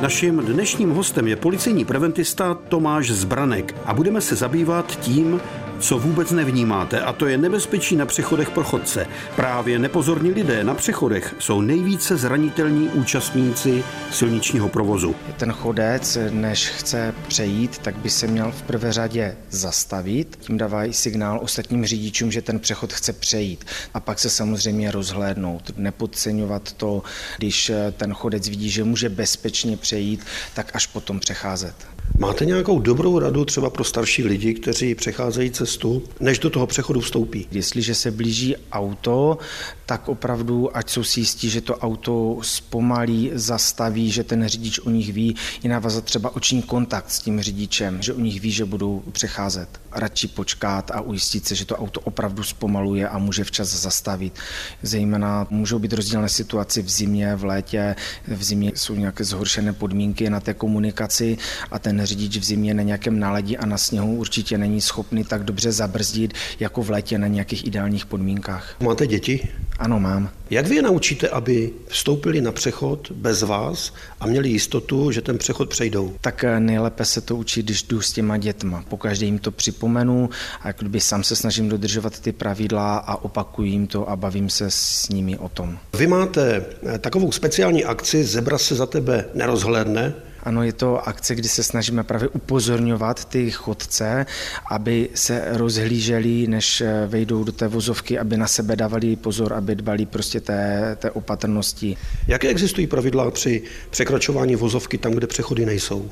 Naším 0.00 0.38
dnešním 0.38 0.90
hostem 0.90 1.28
je 1.28 1.36
policejní 1.36 1.84
preventista 1.84 2.54
Tomáš 2.54 3.10
Zbranek 3.10 3.74
a 3.84 3.94
budeme 3.94 4.20
se 4.20 4.36
zabývat 4.36 5.00
tím, 5.00 5.40
co 5.80 5.98
vůbec 5.98 6.30
nevnímáte, 6.30 7.00
a 7.00 7.12
to 7.12 7.26
je 7.26 7.38
nebezpečí 7.38 7.96
na 7.96 8.06
přechodech 8.06 8.50
pro 8.50 8.64
chodce. 8.64 9.06
Právě 9.36 9.78
nepozorní 9.78 10.30
lidé 10.30 10.64
na 10.64 10.74
přechodech 10.74 11.34
jsou 11.38 11.60
nejvíce 11.60 12.16
zranitelní 12.16 12.88
účastníci 12.88 13.84
silničního 14.10 14.68
provozu. 14.68 15.14
Ten 15.36 15.52
chodec, 15.52 16.18
než 16.30 16.68
chce 16.68 17.14
přejít, 17.28 17.78
tak 17.78 17.96
by 17.96 18.10
se 18.10 18.26
měl 18.26 18.52
v 18.52 18.62
prvé 18.62 18.92
řadě 18.92 19.36
zastavit. 19.50 20.36
Tím 20.40 20.58
dává 20.58 20.84
i 20.84 20.92
signál 20.92 21.40
ostatním 21.42 21.86
řidičům, 21.86 22.32
že 22.32 22.42
ten 22.42 22.58
přechod 22.58 22.92
chce 22.92 23.12
přejít. 23.12 23.64
A 23.94 24.00
pak 24.00 24.18
se 24.18 24.30
samozřejmě 24.30 24.90
rozhlédnout. 24.90 25.70
Nepodceňovat 25.76 26.72
to, 26.72 27.02
když 27.38 27.72
ten 27.96 28.14
chodec 28.14 28.48
vidí, 28.48 28.70
že 28.70 28.84
může 28.84 29.08
bezpečně 29.08 29.76
přejít, 29.76 30.24
tak 30.54 30.70
až 30.74 30.86
potom 30.86 31.20
přecházet. 31.20 31.74
Máte 32.18 32.44
nějakou 32.44 32.80
dobrou 32.80 33.18
radu 33.18 33.44
třeba 33.44 33.70
pro 33.70 33.84
starší 33.84 34.24
lidi, 34.24 34.54
kteří 34.54 34.94
přecházejí 34.94 35.50
cestu, 35.50 36.02
než 36.20 36.38
do 36.38 36.50
toho 36.50 36.66
přechodu 36.66 37.00
vstoupí? 37.00 37.46
Jestliže 37.50 37.94
se 37.94 38.10
blíží 38.10 38.56
auto, 38.72 39.38
tak 39.86 40.08
opravdu, 40.08 40.76
ať 40.76 40.90
jsou 40.90 41.04
si 41.04 41.20
jistí, 41.20 41.50
že 41.50 41.60
to 41.60 41.76
auto 41.76 42.38
zpomalí, 42.42 43.30
zastaví, 43.34 44.10
že 44.10 44.24
ten 44.24 44.48
řidič 44.48 44.78
o 44.78 44.90
nich 44.90 45.12
ví, 45.12 45.36
je 45.62 45.70
navazat 45.70 46.04
třeba 46.04 46.36
oční 46.36 46.62
kontakt 46.62 47.10
s 47.10 47.18
tím 47.18 47.40
řidičem, 47.40 48.02
že 48.02 48.12
o 48.12 48.20
nich 48.20 48.40
ví, 48.40 48.50
že 48.50 48.64
budou 48.64 49.02
přecházet. 49.12 49.68
Radši 49.92 50.28
počkat 50.28 50.90
a 50.90 51.00
ujistit 51.00 51.46
se, 51.46 51.54
že 51.54 51.64
to 51.64 51.76
auto 51.76 52.00
opravdu 52.00 52.42
zpomaluje 52.42 53.08
a 53.08 53.18
může 53.18 53.44
včas 53.44 53.68
zastavit. 53.68 54.38
Zejména 54.82 55.46
můžou 55.50 55.78
být 55.78 55.92
rozdílné 55.92 56.28
situace 56.28 56.82
v 56.82 56.90
zimě, 56.90 57.36
v 57.36 57.44
létě. 57.44 57.96
V 58.28 58.42
zimě 58.44 58.72
jsou 58.74 58.94
nějaké 58.94 59.24
zhoršené 59.24 59.72
podmínky 59.72 60.30
na 60.30 60.40
té 60.40 60.54
komunikaci 60.54 61.38
a 61.70 61.78
ten 61.78 62.06
řidič 62.10 62.36
v 62.36 62.44
zimě 62.44 62.74
na 62.74 62.82
nějakém 62.82 63.18
náledí 63.18 63.56
a 63.56 63.66
na 63.66 63.78
sněhu 63.78 64.16
určitě 64.16 64.58
není 64.58 64.80
schopný 64.80 65.24
tak 65.24 65.44
dobře 65.44 65.72
zabrzdit, 65.72 66.34
jako 66.60 66.82
v 66.82 66.90
létě 66.90 67.18
na 67.18 67.26
nějakých 67.26 67.66
ideálních 67.66 68.06
podmínkách. 68.06 68.76
Máte 68.80 69.06
děti? 69.06 69.48
Ano, 69.78 70.00
mám. 70.00 70.30
Jak 70.50 70.66
vy 70.66 70.76
je 70.76 70.82
naučíte, 70.82 71.28
aby 71.28 71.70
vstoupili 71.86 72.40
na 72.40 72.52
přechod 72.52 73.12
bez 73.14 73.42
vás 73.42 73.94
a 74.20 74.26
měli 74.26 74.48
jistotu, 74.48 75.10
že 75.10 75.20
ten 75.20 75.38
přechod 75.38 75.68
přejdou? 75.68 76.14
Tak 76.20 76.44
eh, 76.44 76.60
nejlépe 76.60 77.04
se 77.04 77.20
to 77.20 77.36
učí, 77.36 77.62
když 77.62 77.82
jdu 77.82 78.00
s 78.00 78.12
těma 78.12 78.36
dětma. 78.36 78.84
Pokaždé 78.88 79.26
jim 79.26 79.38
to 79.38 79.50
připomenu 79.50 80.30
a 80.62 80.72
kdyby 80.72 81.00
sám 81.00 81.24
se 81.24 81.36
snažím 81.36 81.68
dodržovat 81.68 82.20
ty 82.20 82.32
pravidla 82.32 82.96
a 82.96 83.16
opakuji 83.16 83.70
jim 83.70 83.86
to 83.86 84.10
a 84.10 84.16
bavím 84.16 84.50
se 84.50 84.66
s 84.68 85.08
nimi 85.08 85.38
o 85.38 85.48
tom. 85.48 85.78
Vy 85.98 86.06
máte 86.06 86.64
eh, 86.94 86.98
takovou 86.98 87.32
speciální 87.32 87.84
akci 87.84 88.24
Zebra 88.24 88.58
se 88.58 88.74
za 88.74 88.86
tebe 88.86 89.24
nerozhledne, 89.34 90.14
ano, 90.42 90.62
je 90.62 90.72
to 90.72 91.08
akce, 91.08 91.34
kdy 91.34 91.48
se 91.48 91.62
snažíme 91.62 92.04
právě 92.04 92.28
upozorňovat 92.28 93.24
ty 93.24 93.50
chodce, 93.50 94.26
aby 94.70 95.08
se 95.14 95.44
rozhlíželi, 95.46 96.46
než 96.46 96.80
eh, 96.80 97.06
vejdou 97.06 97.44
do 97.44 97.52
té 97.52 97.68
vozovky, 97.68 98.18
aby 98.18 98.36
na 98.36 98.46
sebe 98.46 98.76
dávali 98.76 99.16
pozor, 99.16 99.52
aby 99.52 99.74
dbali 99.74 100.06
prostě 100.06 100.40
té, 100.40 100.96
té 101.00 101.10
opatrnosti. 101.10 101.96
Jaké 102.26 102.48
existují 102.48 102.86
pravidla 102.86 103.30
při 103.30 103.62
překračování 103.90 104.56
vozovky 104.56 104.98
tam, 104.98 105.12
kde 105.12 105.26
přechody 105.26 105.66
nejsou? 105.66 106.10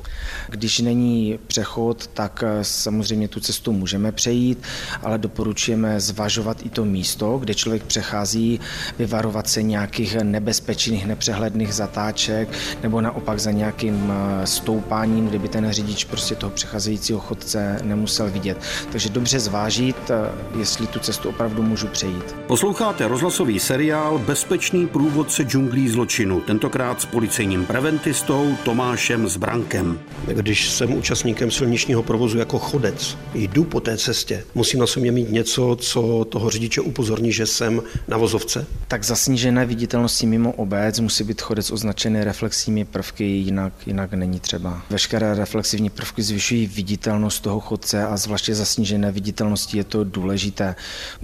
Když 0.49 0.79
není 0.79 1.39
přechod, 1.47 2.07
tak 2.07 2.43
eh, 2.47 2.63
samozřejmě 2.63 3.27
tu 3.27 3.39
cestu 3.39 3.71
můžeme 3.71 4.11
přejít, 4.11 4.63
ale 5.03 5.17
doporučujeme 5.17 5.99
zvažovat 5.99 6.65
i 6.65 6.69
to 6.69 6.85
místo, 6.85 7.37
kde 7.37 7.55
člověk 7.55 7.83
přechází, 7.83 8.59
vyvarovat 8.99 9.49
se 9.49 9.63
nějakých 9.63 10.15
nebezpečných, 10.15 11.05
nepřehledných 11.05 11.73
zatáček 11.73 12.49
nebo 12.83 13.01
naopak 13.01 13.39
za 13.39 13.51
nějakým 13.51 14.11
stoupáním, 14.43 15.27
kdyby 15.27 15.47
ten 15.47 15.71
řidič 15.71 16.05
prostě 16.05 16.35
toho 16.35 16.51
přecházejícího 16.51 17.19
chodce 17.19 17.79
nemusel 17.83 18.29
vidět. 18.29 18.57
Takže 18.91 19.09
dobře 19.09 19.39
zvážit, 19.39 19.95
eh, 20.09 20.59
jestli 20.59 20.87
tu 20.87 20.99
cestu 20.99 21.29
opravdu 21.29 21.63
můžu 21.63 21.87
přejít. 21.87 22.35
Posloucháte 22.47 23.07
rozhlasový 23.07 23.59
seriál 23.59 24.19
Bezpečný 24.19 24.87
průvodce 24.87 25.43
džunglí 25.43 25.89
zločinu, 25.89 26.41
tentokrát 26.41 27.01
s 27.01 27.05
policejním 27.05 27.65
preventistou 27.65 28.55
Tomášem 28.63 29.27
Zbrankem. 29.27 29.99
Když 30.27 30.69
jsem 30.69 30.93
účastníkem 30.93 31.51
silničního 31.51 32.03
provozu 32.03 32.37
jako 32.37 32.59
chodec, 32.59 33.17
jdu 33.33 33.63
po 33.63 33.79
té 33.79 33.97
cestě, 33.97 34.43
musím 34.55 34.79
na 34.79 34.87
sobě 34.87 35.11
mít 35.11 35.31
něco, 35.31 35.77
co 35.81 36.25
toho 36.29 36.49
řidiče 36.49 36.81
upozorní, 36.81 37.31
že 37.31 37.45
jsem 37.45 37.81
na 38.07 38.17
vozovce? 38.17 38.65
Tak 38.87 39.03
za 39.03 39.15
snížené 39.15 39.65
viditelnosti 39.65 40.27
mimo 40.27 40.51
obec 40.51 40.99
musí 40.99 41.23
být 41.23 41.41
chodec 41.41 41.71
označený 41.71 42.23
reflexními 42.23 42.85
prvky, 42.85 43.23
jinak, 43.23 43.73
jinak 43.85 44.08
tak 44.09 44.19
není 44.19 44.39
třeba. 44.39 44.81
Veškeré 44.89 45.35
reflexivní 45.35 45.89
prvky 45.89 46.23
zvyšují 46.23 46.67
viditelnost 46.67 47.43
toho 47.43 47.59
chodce 47.59 48.03
a 48.03 48.17
zvláště 48.17 48.55
za 48.55 48.65
snížené 48.65 49.11
viditelnosti 49.11 49.77
je 49.77 49.83
to 49.83 50.03
důležité. 50.03 50.75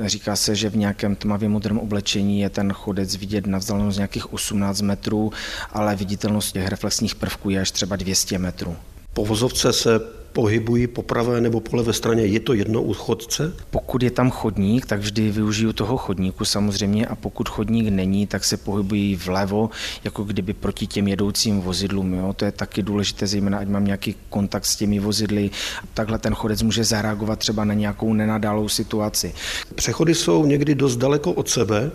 Říká 0.05 0.35
se, 0.35 0.55
že 0.55 0.69
v 0.69 0.77
nějakém 0.77 1.15
tmavě 1.15 1.49
modrém 1.49 1.79
oblečení 1.79 2.39
je 2.39 2.49
ten 2.49 2.73
chodec 2.73 3.15
vidět 3.15 3.47
na 3.47 3.57
vzdálenost 3.57 3.95
nějakých 3.95 4.33
18 4.33 4.81
metrů, 4.81 5.31
ale 5.71 5.95
viditelnost 5.95 6.53
těch 6.53 6.67
reflexních 6.67 7.15
prvků 7.15 7.49
je 7.49 7.61
až 7.61 7.71
třeba 7.71 7.95
200 7.95 8.37
metrů. 8.37 8.75
Po 9.13 9.25
vozovce 9.25 9.73
se 9.73 9.99
pohybují 10.35 10.87
po 10.87 11.01
pravé 11.01 11.41
nebo 11.41 11.59
po 11.59 11.75
levé 11.75 11.93
straně, 11.93 12.25
je 12.25 12.39
to 12.39 12.53
jedno 12.53 12.81
u 12.81 12.93
chodce? 12.93 13.53
Pokud 13.71 14.03
je 14.03 14.11
tam 14.11 14.31
chodník, 14.31 14.85
tak 14.85 14.99
vždy 14.99 15.31
využiju 15.31 15.73
toho 15.73 15.97
chodníku 15.97 16.45
samozřejmě 16.45 17.07
a 17.07 17.15
pokud 17.15 17.49
chodník 17.49 17.89
není, 17.89 18.27
tak 18.27 18.43
se 18.43 18.57
pohybují 18.57 19.15
vlevo, 19.15 19.69
jako 20.03 20.23
kdyby 20.23 20.53
proti 20.53 20.87
těm 20.87 21.07
jedoucím 21.07 21.61
vozidlům. 21.61 22.13
Jo? 22.13 22.33
To 22.33 22.45
je 22.45 22.51
taky 22.51 22.83
důležité, 22.83 23.27
zejména 23.27 23.57
ať 23.57 23.67
mám 23.67 23.85
nějaký 23.85 24.15
kontakt 24.29 24.65
s 24.65 24.75
těmi 24.75 24.99
vozidly. 24.99 25.49
Takhle 25.93 26.19
ten 26.19 26.35
chodec 26.35 26.61
může 26.61 26.83
zareagovat 26.83 27.39
třeba 27.39 27.63
na 27.63 27.73
nějakou 27.73 28.13
nenadálou 28.13 28.69
situaci. 28.69 29.33
Přechody 29.75 30.15
jsou 30.15 30.45
někdy 30.45 30.75
dost 30.75 30.97
daleko 30.97 31.31
od 31.31 31.49
sebe 31.49 31.91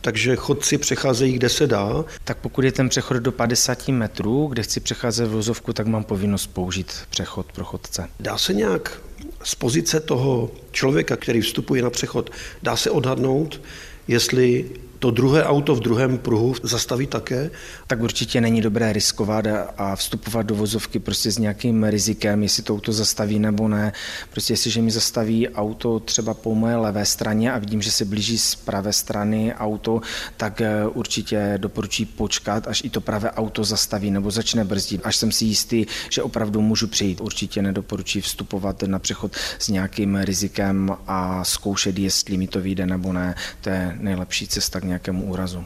takže 0.00 0.36
chodci 0.36 0.78
přecházejí, 0.78 1.32
kde 1.32 1.48
se 1.48 1.66
dá. 1.66 2.04
Tak 2.24 2.38
pokud 2.38 2.64
je 2.64 2.72
ten 2.72 2.88
přechod 2.88 3.16
do 3.16 3.32
50 3.32 3.88
metrů, 3.88 4.46
kde 4.46 4.62
chci 4.62 4.80
přecházet 4.80 5.28
vozovku, 5.28 5.72
tak 5.72 5.86
mám 5.86 6.04
povinnost 6.04 6.46
použít 6.46 6.92
přechod 7.10 7.52
pro 7.52 7.64
chodce. 7.64 8.08
Dá 8.20 8.38
se 8.38 8.54
nějak 8.54 9.00
z 9.42 9.54
pozice 9.54 10.00
toho 10.00 10.50
člověka, 10.72 11.16
který 11.16 11.40
vstupuje 11.40 11.82
na 11.82 11.90
přechod, 11.90 12.30
dá 12.62 12.76
se 12.76 12.90
odhadnout, 12.90 13.60
jestli 14.08 14.70
to 15.06 15.10
druhé 15.10 15.44
auto 15.44 15.74
v 15.74 15.80
druhém 15.80 16.18
pruhu 16.18 16.54
zastaví 16.62 17.06
také? 17.06 17.50
Tak 17.86 18.00
určitě 18.00 18.40
není 18.40 18.60
dobré 18.60 18.92
riskovat 18.92 19.44
a 19.78 19.96
vstupovat 19.96 20.46
do 20.46 20.54
vozovky 20.54 20.98
prostě 20.98 21.30
s 21.30 21.38
nějakým 21.38 21.84
rizikem, 21.84 22.42
jestli 22.42 22.62
to 22.62 22.74
auto 22.74 22.92
zastaví 22.92 23.38
nebo 23.38 23.68
ne. 23.68 23.92
Prostě 24.30 24.52
jestliže 24.52 24.82
mi 24.82 24.90
zastaví 24.90 25.48
auto 25.48 26.00
třeba 26.00 26.34
po 26.34 26.54
moje 26.54 26.76
levé 26.76 27.04
straně 27.06 27.52
a 27.52 27.58
vidím, 27.58 27.82
že 27.82 27.92
se 27.92 28.04
blíží 28.04 28.38
z 28.38 28.54
pravé 28.54 28.92
strany 28.92 29.54
auto, 29.54 30.00
tak 30.36 30.60
eh, 30.60 30.86
určitě 30.86 31.54
doporučí 31.56 32.04
počkat, 32.04 32.68
až 32.68 32.84
i 32.84 32.90
to 32.90 33.00
pravé 33.00 33.30
auto 33.30 33.64
zastaví 33.64 34.10
nebo 34.10 34.30
začne 34.30 34.64
brzdit, 34.64 35.00
až 35.04 35.16
jsem 35.16 35.32
si 35.32 35.44
jistý, 35.44 35.86
že 36.10 36.22
opravdu 36.22 36.60
můžu 36.60 36.86
přijít. 36.86 37.20
Určitě 37.20 37.62
nedoporučí 37.62 38.20
vstupovat 38.20 38.82
na 38.82 38.98
přechod 38.98 39.32
s 39.58 39.68
nějakým 39.68 40.16
rizikem 40.16 40.96
a 41.06 41.44
zkoušet, 41.44 41.98
jestli 41.98 42.36
mi 42.36 42.46
to 42.46 42.60
vyjde 42.60 42.86
nebo 42.86 43.12
ne. 43.12 43.34
To 43.60 43.70
je 43.70 43.96
nejlepší 44.00 44.46
cesta 44.46 44.80
k 44.80 44.84
nějakému 44.84 44.95
úrazu. 45.30 45.64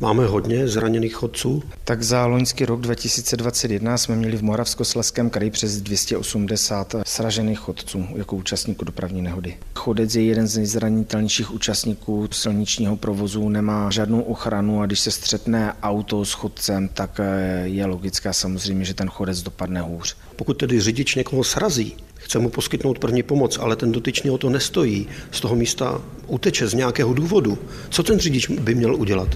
Máme 0.00 0.26
hodně 0.26 0.68
zraněných 0.68 1.14
chodců? 1.14 1.62
Tak 1.84 2.02
za 2.02 2.26
loňský 2.26 2.64
rok 2.64 2.80
2021 2.80 3.98
jsme 3.98 4.16
měli 4.16 4.36
v 4.36 4.42
Moravskoslezském 4.42 5.30
kraji 5.30 5.50
přes 5.50 5.80
280 5.80 6.94
sražených 7.06 7.58
chodců 7.58 8.06
jako 8.16 8.36
účastníků 8.36 8.84
dopravní 8.84 9.22
nehody. 9.22 9.56
Chodec 9.74 10.14
je 10.14 10.22
jeden 10.22 10.46
z 10.46 10.56
nejzranitelnějších 10.56 11.54
účastníků 11.54 12.28
silničního 12.32 12.96
provozu, 12.96 13.48
nemá 13.48 13.90
žádnou 13.90 14.20
ochranu 14.20 14.82
a 14.82 14.86
když 14.86 15.00
se 15.00 15.10
střetne 15.10 15.72
auto 15.82 16.24
s 16.24 16.32
chodcem, 16.32 16.88
tak 16.94 17.20
eh, 17.20 17.62
je 17.64 17.86
logické 17.86 18.32
samozřejmě, 18.32 18.84
že 18.84 18.94
ten 18.94 19.08
chodec 19.08 19.42
dopadne 19.42 19.80
hůř. 19.80 20.16
Pokud 20.36 20.54
tedy 20.54 20.80
řidič 20.80 21.14
někoho 21.14 21.44
srazí, 21.44 21.96
chce 22.14 22.38
mu 22.38 22.50
poskytnout 22.50 22.98
první 22.98 23.22
pomoc, 23.22 23.58
ale 23.58 23.76
ten 23.76 23.92
dotyčný 23.92 24.30
o 24.30 24.38
to 24.38 24.50
nestojí, 24.50 25.06
z 25.30 25.40
toho 25.40 25.56
místa 25.56 26.00
uteče 26.26 26.68
z 26.68 26.74
nějakého 26.74 27.14
důvodu, 27.14 27.58
co 27.90 28.02
ten 28.02 28.18
řidič 28.18 28.48
by 28.48 28.74
měl 28.74 28.94
udělat? 28.94 29.28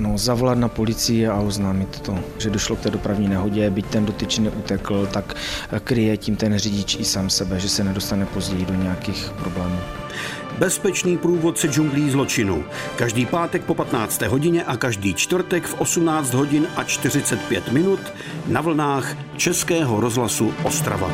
No, 0.00 0.18
zavolat 0.18 0.58
na 0.58 0.68
policii 0.68 1.28
a 1.28 1.40
oznámit 1.40 2.00
to, 2.00 2.18
že 2.38 2.50
došlo 2.50 2.76
k 2.76 2.80
té 2.80 2.90
dopravní 2.90 3.28
nehodě, 3.28 3.70
byť 3.70 3.86
ten 3.86 4.06
dotyčný 4.06 4.48
utekl, 4.48 5.06
tak 5.06 5.36
kryje 5.84 6.16
tím 6.16 6.36
ten 6.36 6.58
řidič 6.58 6.96
i 7.00 7.04
sám 7.04 7.30
sebe, 7.30 7.60
že 7.60 7.68
se 7.68 7.84
nedostane 7.84 8.26
později 8.26 8.66
do 8.66 8.74
nějakých 8.74 9.30
problémů. 9.38 9.78
Bezpečný 10.58 11.18
průvodce 11.18 11.68
džunglí 11.68 12.10
zločinu. 12.10 12.64
Každý 12.96 13.26
pátek 13.26 13.64
po 13.64 13.74
15. 13.74 14.22
hodině 14.22 14.64
a 14.64 14.76
každý 14.76 15.14
čtvrtek 15.14 15.66
v 15.66 15.80
18 15.80 16.34
hodin 16.34 16.66
a 16.76 16.84
45 16.84 17.72
minut 17.72 18.00
na 18.46 18.60
vlnách 18.60 19.16
Českého 19.36 20.00
rozhlasu 20.00 20.54
Ostrava. 20.64 21.10